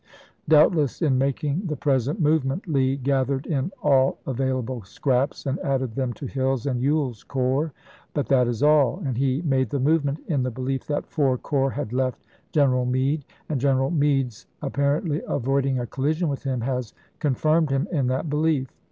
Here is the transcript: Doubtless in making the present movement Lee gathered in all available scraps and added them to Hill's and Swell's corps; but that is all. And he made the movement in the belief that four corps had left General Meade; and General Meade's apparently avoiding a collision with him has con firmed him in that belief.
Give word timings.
Doubtless 0.49 0.99
in 1.03 1.19
making 1.19 1.67
the 1.67 1.75
present 1.75 2.19
movement 2.19 2.67
Lee 2.67 2.97
gathered 2.97 3.45
in 3.45 3.71
all 3.83 4.17
available 4.25 4.81
scraps 4.81 5.45
and 5.45 5.59
added 5.59 5.93
them 5.93 6.11
to 6.13 6.25
Hill's 6.25 6.65
and 6.65 6.81
Swell's 6.81 7.23
corps; 7.23 7.71
but 8.15 8.25
that 8.25 8.47
is 8.47 8.63
all. 8.63 8.97
And 9.05 9.15
he 9.15 9.43
made 9.43 9.69
the 9.69 9.79
movement 9.79 10.17
in 10.25 10.41
the 10.41 10.49
belief 10.49 10.87
that 10.87 11.05
four 11.11 11.37
corps 11.37 11.69
had 11.69 11.93
left 11.93 12.25
General 12.51 12.87
Meade; 12.87 13.23
and 13.47 13.61
General 13.61 13.91
Meade's 13.91 14.47
apparently 14.63 15.21
avoiding 15.27 15.77
a 15.77 15.85
collision 15.85 16.29
with 16.29 16.45
him 16.45 16.61
has 16.61 16.95
con 17.19 17.35
firmed 17.35 17.69
him 17.69 17.87
in 17.91 18.07
that 18.07 18.27
belief. 18.27 18.71